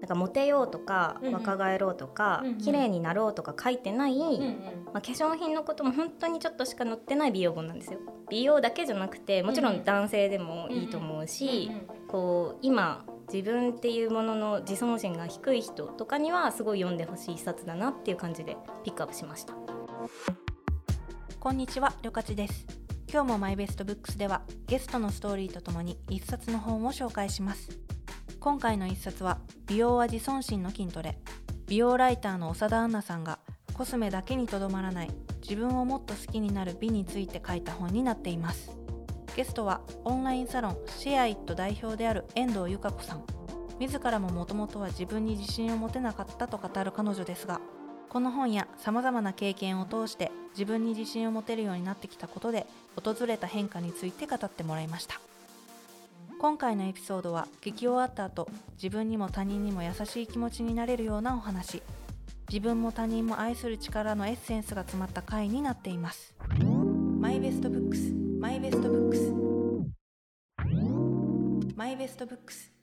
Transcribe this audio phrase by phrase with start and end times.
[0.00, 1.34] なんかモテようとかうんうん。
[1.34, 2.58] 若返ろうとか、うんうん。
[2.58, 4.56] 綺麗になろうとか書いてない、うんうん。
[4.92, 8.00] まあ、化粧品のことも本当にちょっとしか載ってない美容本なんですよ。
[8.28, 11.70] 美容だけじゃなくてもちろん男性でもいいと思うし、
[12.08, 19.54] こう今自分っていうものの自尊心が低い人とかにはすごい読んでほしい一冊だなっていう感じでピックアップしました。
[21.38, 22.89] こんにちは、りょかちです。
[23.12, 27.80] 今日もマイベストブックスではゲストのストーリーとともに一冊の本を紹介します。
[28.38, 31.18] 今回の一冊は美容は自尊心の筋トレ。
[31.66, 33.40] 美容ライターの長田杏奈さんが
[33.74, 35.10] コスメだけにとどまらない
[35.42, 38.70] 自分をもっと好きになる美について書いた本になっています。
[39.34, 43.24] ゲストはオンラインサロンシェアイット代表である遠藤由香子さん。
[43.80, 47.60] 自らももともとは自分に自信を持てなかったと語る彼女ですが
[48.10, 55.20] この本やさまざまな経験を通して自分に自信を持てるようになってきたことで訪れた変化について語ってもらいました。
[56.40, 61.82] 今回のエピソードは聞き終わった後自分にも他人にも優しい気持ちになれるようなお話。
[62.48, 66.34] 自分も他人も愛する力のエッセンスが詰まった回になっています。
[67.20, 68.12] マイベストブックス。
[68.40, 69.32] マイベストブックス。
[71.76, 72.79] マイベストブックス。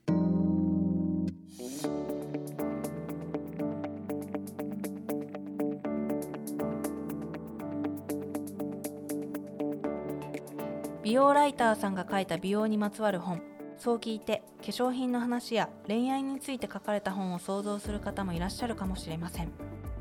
[11.08, 13.40] 美容ライターさんが書いた美容にまつわる本。
[13.78, 19.50] そう聞いて化粧品の話や恋愛について書かれた本を想像する方もいらっしゃるかもしれません。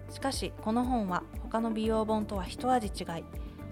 [0.10, 3.24] しかしこの本は他の美容本とは一味違い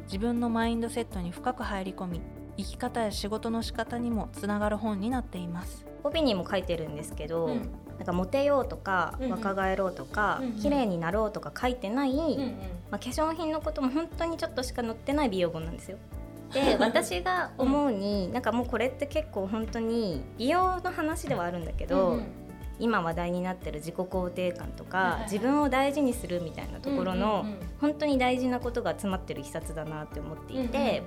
[0.06, 2.22] 自分のマインドセットに深く入り込み
[2.56, 5.86] 生き方や仕事の仕方にもつながる本になっています。
[6.06, 7.70] 帯にも書いてるんですけど、うん。
[7.98, 9.32] なんかモテようとか、うんうん。
[9.32, 10.54] 若返ろうとか、うんうん。
[10.54, 12.38] 綺麗になろうとか書いてない、うんうん。
[12.92, 15.98] まあ、化粧品のことも本当にちょっとしか載ってない美容本なんですよ。
[16.54, 22.26] で 私が思うに、なんかもうこれって結構本当に美容の話ではあるんだけど、うんうん。
[22.78, 25.32] 今話題になってる自己肯定感とか、はいはいはい。
[25.32, 31.04] 自分を大事にするみたいなところの、うんうんうん本当に大事なことが詰まってる一冊だなって思っていて、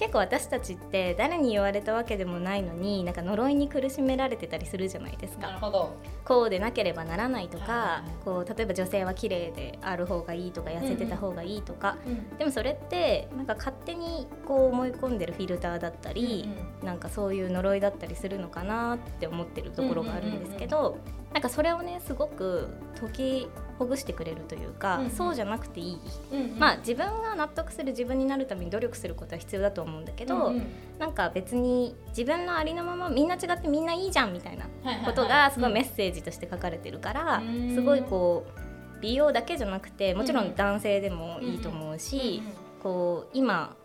[0.00, 5.48] 結構私たちって誰に言われたわけでもないのになんか呪いに苦しめられてたりするじゃないですか。
[5.48, 5.94] なるほど。
[6.24, 16.48] こうでなければならないとか、はいこう例えば女性は綺麗である方がいいとか痩せてた方がいいとか、うんでもそれってなんか勝手にこう思い込んでるフィルターだったり、
[16.82, 20.96] なんかそういう呪いだったりするのかなって思ってるところがあるんですけど、
[21.34, 23.48] なんかそれをねすごく解き
[23.80, 25.10] ほぐしてくれるというか、うんうん。
[25.10, 25.98] そうじゃなくていい、
[26.32, 26.58] うんうん。
[26.58, 30.66] まあ自分が納得する自分になるために努力することは必要だと思うんだけど、うんうん。
[30.98, 34.66] なんか別に自分のありのままみんな違ってみんないいじゃんみたいな
[35.04, 37.74] ことがすごいメッセージとして書かれてるから、うん。
[37.74, 42.82] すごいこう美容だけじゃなくてもちろうんん男性でもいいと思うし、うん。
[42.82, 43.76] こう今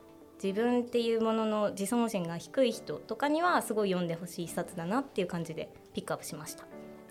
[0.44, 6.66] 自分っていうものの自尊心が低い人とかにはすごい読んでほしい一冊だなっていう感じでピックアップしました。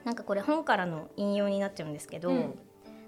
[0.05, 2.59] なんかこれ本からの引用になっちゃうんですけど、うん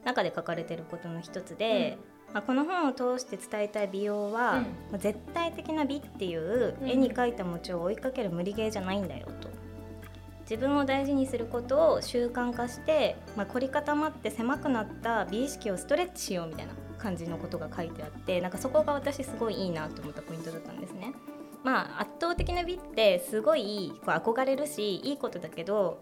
[0.06, 1.98] 中で書かれてることの一つで、
[2.32, 9.48] まあ、この本を通して伝えたい美容は、うんまあ絶対的な美っていううん絵に描いた餅を追いかける無理ゲーじゃないんだよと。
[10.48, 21.14] 自分を大事にすることを習慣化して、まあ、凝り固まって狭くなった美意識をストレッチしようみたいな感じのことが書いてあってなんかそこが私すごいいいなと思ったポイントだったんですね。
[21.64, 26.00] まあ、圧倒的な美ってすごいこう憧れるしいいことだけど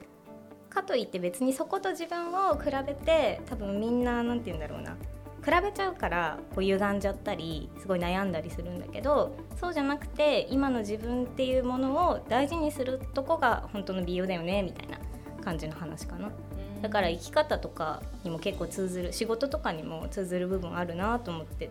[0.74, 4.96] かといって別にそこと自分を比べて多分みんな何て言うんだろうな。
[5.44, 14.98] 比べちゃうからこう歪んじゃったりすごい悩んだりするんだけどそうじゃなくて今の自分っていうものを大事にするとこが本当の美容だよねみたいな
[15.44, 16.32] 感じの話かな。
[16.80, 21.70] だから生き方とかにも結構通ずる仕事とかにも通ずる部分あるなと思って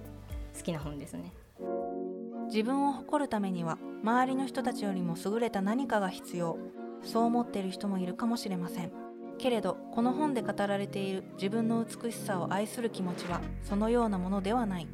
[0.56, 1.34] 好きな本ですね。
[2.48, 6.60] 自分を誇るためには周りの人たちよりも優れた何かが必要
[7.04, 8.92] そう思っている人もいるかもしれません。
[9.38, 14.88] けれどこの本で語られている自分の美しさを愛する気持ちはそのようなものではない。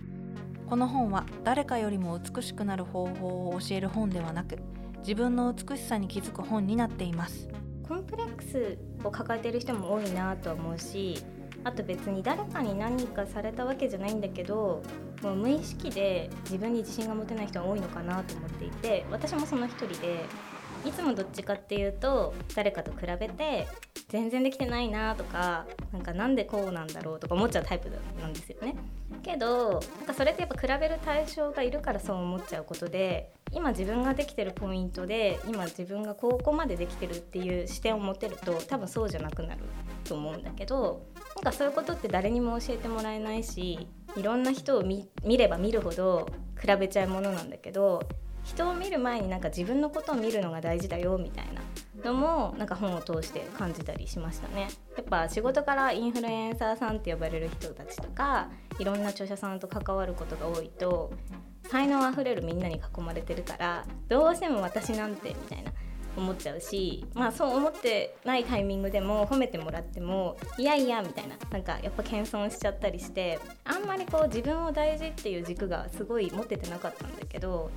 [0.67, 4.59] この本は誰かよりも美しくなる方法を教える本ではなく
[4.99, 7.49] 自分の美しさに気づく本になっています。
[7.89, 11.17] コンプレックスを抱えている人も多いなと思うし
[11.63, 14.83] あと別に誰かに何かされたわけじゃないんだけど
[15.23, 20.23] もう無意識で自分に自信が持てない人が多いのかなと思っていて私もその一人で
[20.85, 23.67] いつもどっちかっていうと誰かと比べて
[24.07, 27.89] 全然できてないなとかなんかなんでこうなんだろうとか思っちゃうタイプ
[28.21, 28.75] なんですよね。
[29.21, 39.61] けどなんかそれってやっぱ比べる対象がいるからそう思っちゃうことで今自分ができてるポイントで今自分がここまでできてるっていう視点を持てると多分そうじゃなくなる
[40.05, 41.05] と思うんだけど
[41.35, 46.27] なんかそういうことって誰にも教えてもらえないしいろんな人を見見れば見るほど
[46.59, 48.03] 比べちゃうものなんだけど
[48.49, 51.61] 人を見る前になんか自分のことを見るのが大事だよみたいな
[52.03, 54.69] のもなんか本を通して感じたりしましたね。
[54.97, 58.49] やっぱ仕事からインフルエンサーさんって呼ばれる人たちとか
[58.79, 61.11] いろんな著者さんと関わることが多いと
[61.69, 65.71] 才能あふれるみんなに囲まれてるからどうしても私なんてみたいな
[66.17, 77.69] 思っちゃうしまあそう思ってないタイミングでも褒めてもらってもいやいやみたいななんかやっぱ謙遜しちゃったりしてあんまりこう自分を大事っていう軸がすごい持っててなかったんだけど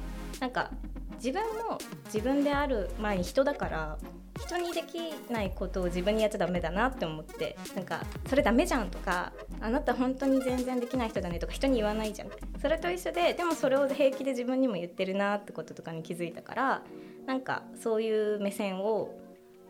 [0.43, 0.73] なんか
[1.19, 3.97] 自分も自分である前に人だから
[4.41, 4.99] 人にでき
[5.31, 12.29] ないことを自分にやっちゃダメだなって思ってなんかそれダメじゃんとかあなた本当に全然できない人だねとか人に言わないじゃん。
[12.61, 16.83] それと一緒ででもそれを平気で自分にも言ってるなってこととかに気づいたから
[17.25, 19.15] なんかそういう目線を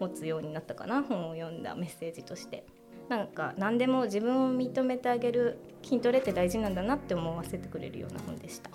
[0.00, 2.64] 持つようになったかな本を読んだメッセージとして。
[3.08, 8.70] なんか何でも自分を認めてあげる筋トレって大事なんだなって思わせてくれるような本でした。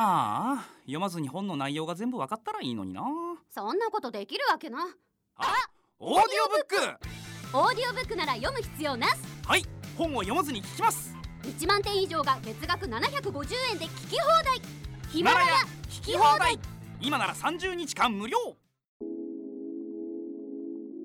[0.00, 3.02] ああ読まずに本の内容が全部わかったらいいのにな。
[3.50, 4.86] そんなことできるわけな。
[5.36, 5.52] あ
[5.98, 7.56] オーディオブック。
[7.56, 9.64] オーディオブックなら読む必要なしはい
[9.96, 11.16] 本を読まずに聞きます。
[11.42, 12.92] 1万点以上が月額750
[13.72, 14.62] 円で聞き放題。
[15.10, 15.46] ヒマラヤ
[15.88, 16.60] 聞き放題。
[17.00, 18.38] 今なら30日間無料。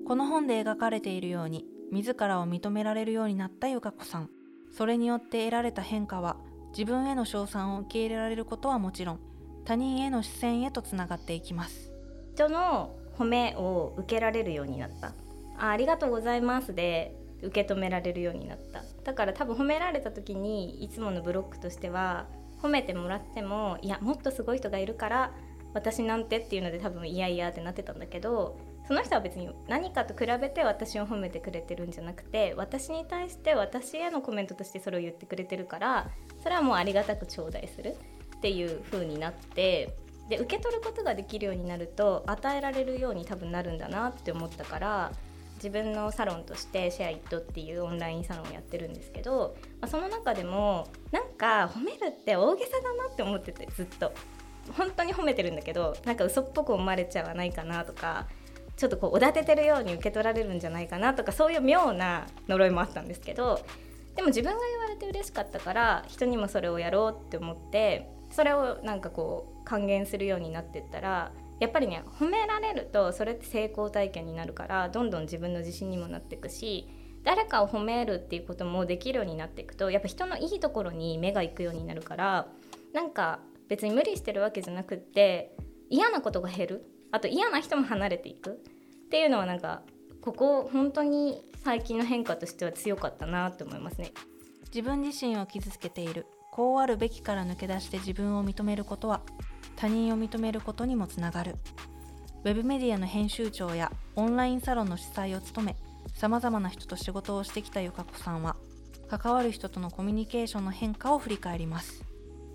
[0.06, 4.30] この本で描かれているように自らを認められるようになった由香子さん。
[4.70, 6.36] それによって得られた変化は
[6.76, 9.20] 自分への称賛を受け入れられることはもちろん
[9.64, 11.92] 他人への視線へとつながっていきます。
[12.34, 15.14] 人の褒めを受けられるようになった。
[15.56, 18.82] あありがとうございますで受け止められるようになった。
[19.04, 22.26] だから多分褒められた時にいつものブロックとしては
[22.60, 25.32] 褒めてもらってもいやもっとすごい人がいるから
[25.74, 36.10] 私なんてっていうので多分いやいやってなってたんだけどその人は別に何かと比べて私を褒めてくれてるんじゃなくて私に対して私へのコメントとしてそれを言ってくれてるから
[36.44, 37.96] それはもうありがたく頂戴する
[38.36, 39.96] っていう風になって
[40.28, 45.12] で受け取ることができるようになると与えられるように多分なるんだなって思ったから
[45.56, 54.12] 自分のサロンとしてシェアイットっていうオンラインサロンをやってるんですけど、まあ、その中でもなんか褒めるって大げさだなって思っててずっと。
[54.72, 58.26] 本当に褒めてるんだけどなんか嘘っぽく思われちゃわないかなとか
[58.76, 63.60] ちょっとこうおだててるように受け取られるんじゃないかなとかそういう妙な呪いもあったんですけど
[64.14, 76.88] でも自分が言われて嬉しかったから人にもそれをやろうって思ってそれをなんかこう還元するようになってったらやっぱりね褒められるとそれって成功体験になるからどんどん自分の自信にもなっていくし
[77.22, 82.46] 誰かを褒めるっていうこともできるようになっていくとやっぱ人のいいところに目が行くようになるから
[82.92, 85.56] なんか別に無理してるわけじゃなくって
[85.88, 86.86] 嫌なことが減る。
[87.12, 89.82] あと嫌な人も離れていくっていうのはなんか
[90.24, 94.12] ここ本当に最近の変化としては強かったなと思いますね。
[94.74, 96.24] 自分自身を傷つけている。
[96.50, 99.20] こうあるべきから抜け出して自分を認めることは
[99.76, 101.56] 他人を認めることにもつながる。
[102.42, 105.76] ウェブメディアの編集長やオンラインサロンの主催を務め
[106.14, 108.56] さまざまな人と仕事をしてきたゆか子さんは
[109.08, 112.02] 関わる人とのコミュニケーションの変化を振り返ります。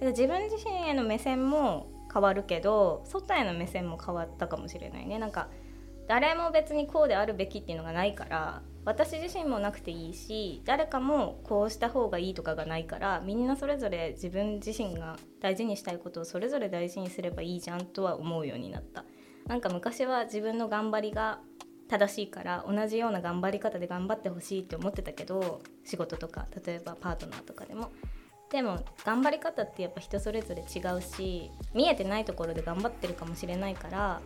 [0.01, 5.19] 自分自身への目線も変わるけど外への目線も変わったかもしれないね。
[5.19, 5.49] なんか
[6.09, 19.05] 誰も別にこうであるべきっていうのがないから私自身もなくていいし誰かもこうした方がいいとかがないからみんなそれぞれ自分自身が大事にしたいことをそれぞれ大事にすればいいじゃんとは思うようになった。
[19.45, 21.41] なんか昔は自分の頑張りが
[21.87, 27.91] 正しいから同じような頑張り方で頑張ってほしいって思ってたけど仕事とか例えばパートナーとかでも。
[28.49, 34.21] でも頑張り方ってやっぱ人それぞれ違うし見えてないところで頑張ってるかもしれないから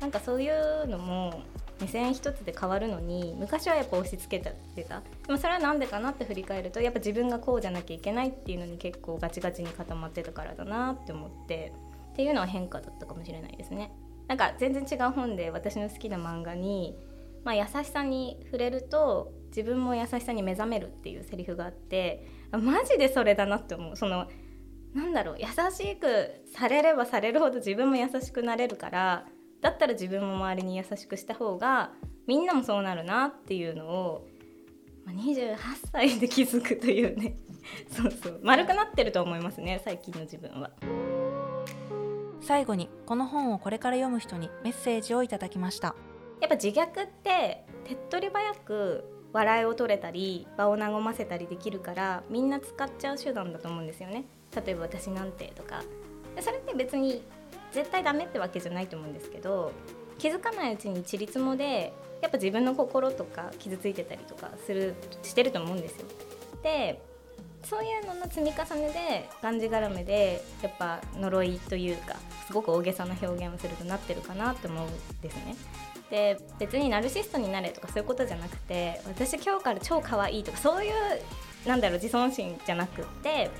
[0.00, 1.42] なんかそういうのも
[1.80, 5.02] 目線一つで変わるのに昔はやっぱ押し付けてた。
[5.26, 11.72] でもそれは何でかなって振り返るとやっぱ自分がこうじゃなきゃいけないっていうのに結構ガチガチに固まってたからだなって思って
[12.12, 13.92] っていうのは変化だったかもしれないですね。
[14.26, 16.96] なんか全然違う本で私の好きな漫画に、
[17.44, 23.96] まあ、優しさに触れると自分も優しさに目覚めるっていうセリフがあってマジでそれだなって思う。
[23.96, 24.26] その
[24.94, 29.26] なんだろう優しくされればされるほど自分も優しくなれるから
[29.60, 31.92] だったら自分も周りに優しくした方が
[32.26, 34.26] みんなもそうなるなっていうのを
[35.06, 35.56] 28
[35.90, 37.36] 歳で気づくというね。
[37.90, 38.40] そうそう。
[38.42, 40.70] 丸くなってると思いますね最近の自分は。
[42.40, 45.94] 最後にこの本をこれから読む人にメッセージをいただきました。
[46.40, 54.24] やっぱ自虐って手っ取り早く笑いを取れたり場を和ませたりできるからみんな使っちゃう手段だと思うんですよね。
[54.54, 55.82] 例えば私なんてとか。
[56.40, 57.22] それって別に
[57.72, 59.72] 絶対ダメってわけじゃないと思うんですけど
[60.18, 66.06] 気づかないうちにちりつもでやっぱ自分の心とか傷ついてたりとかするしてると思うんですよ。
[66.62, 67.00] で
[67.64, 75.56] そういうのの積み重ねでがんじがらめでやっぱ呪いというかすごく大げさな表現をするとなってるかなって思うんですね。
[76.10, 80.92] で別にナルシストになれとかそういうことじゃなくて私今日から超可愛いとかそういう
[81.66, 83.50] なんだろう自尊心じゃなくって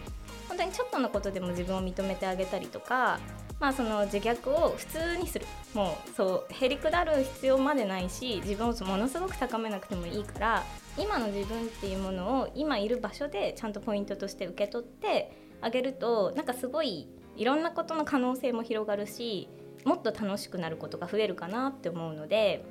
[0.49, 3.21] 本当にちょっとのことでも自分を認めてあげたりとか
[3.61, 5.47] まあその自虐を普通にする。
[5.75, 10.65] もうそうへりくだる必要までないし自分をものすごく高めなくてもいいから
[10.97, 19.49] 今の自分っていうものを今いる場所でちゃんとポイントとして受け取ってあげるとなんかすごいいろんなことの可能性も広がるし
[19.85, 22.65] もっと楽しくなることが増えるかなって思うので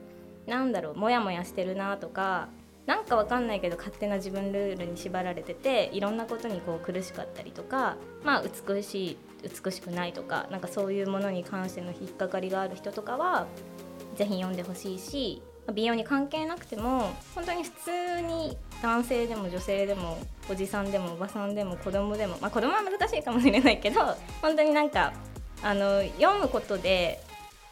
[0.47, 2.49] なんだろうモヤモヤしてるなとか
[2.87, 9.17] なんかわかんないけど勝手な自分ルールに縛られてていろんなことにこう苦しかったりとかまあ美しい
[9.63, 13.45] 美しくないとかなんかそういうものに関しての引っかかりがある人とかは
[14.15, 15.41] 是非読んでほしいし
[15.73, 20.17] 美容に関係なくても本当に普通に男性でも女性でも
[20.49, 23.99] おじさんでもおばさんでも子供でもまあ子供は難しいかもしれないけど
[24.41, 25.11] 本当になんか
[25.61, 27.19] あの読むことで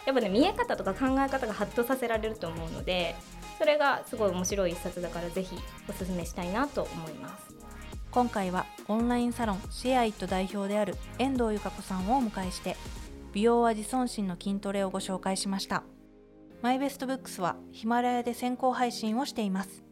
[0.05, 3.15] やっぱね見え方とか考え方がハッとさせられると思うので
[3.57, 5.57] それがすごい面白い一冊だからぜひ
[5.89, 7.55] おすすめしたいなと思います。
[8.11, 12.77] 今回はオンラインサロンシェアイット代表である遠藤由香子さんをお迎えして
[13.33, 15.83] 美容は自尊心の筋トレをご紹介しました。
[16.61, 19.83] マイベストブックスはヒマラヤで先行配信をしています。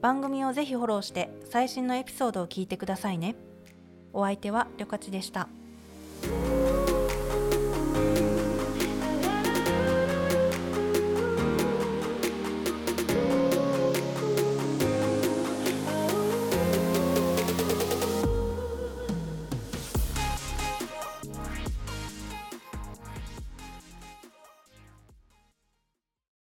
[0.00, 3.36] 番組をぜひフォローして最新のエピソードを聞いてくださいね。
[4.14, 5.48] お相手はりょかちでした。